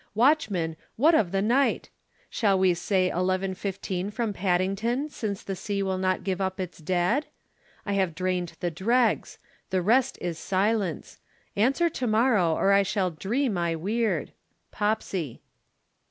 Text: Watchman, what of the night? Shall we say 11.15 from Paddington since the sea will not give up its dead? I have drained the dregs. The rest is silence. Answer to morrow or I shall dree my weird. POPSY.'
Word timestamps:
Watchman, 0.15 0.77
what 0.95 1.13
of 1.13 1.31
the 1.31 1.43
night? 1.43 1.91
Shall 2.27 2.57
we 2.57 2.73
say 2.73 3.11
11.15 3.13 4.11
from 4.11 4.33
Paddington 4.33 5.09
since 5.09 5.43
the 5.43 5.55
sea 5.55 5.83
will 5.83 5.99
not 5.99 6.23
give 6.23 6.41
up 6.41 6.59
its 6.59 6.79
dead? 6.79 7.27
I 7.85 7.93
have 7.93 8.15
drained 8.15 8.53
the 8.61 8.71
dregs. 8.71 9.37
The 9.69 9.83
rest 9.83 10.17
is 10.19 10.39
silence. 10.39 11.19
Answer 11.55 11.87
to 11.91 12.07
morrow 12.07 12.55
or 12.55 12.71
I 12.73 12.81
shall 12.81 13.11
dree 13.11 13.47
my 13.47 13.75
weird. 13.75 14.31
POPSY.' 14.71 15.39